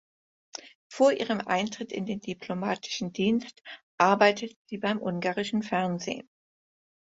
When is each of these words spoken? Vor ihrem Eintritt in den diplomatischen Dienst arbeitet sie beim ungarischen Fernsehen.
Vor 0.91 1.11
ihrem 1.11 1.41
Eintritt 1.41 1.91
in 1.91 2.07
den 2.07 2.21
diplomatischen 2.21 3.13
Dienst 3.13 3.61
arbeitet 3.99 4.57
sie 4.65 4.79
beim 4.79 4.99
ungarischen 4.99 5.61
Fernsehen. 5.61 6.27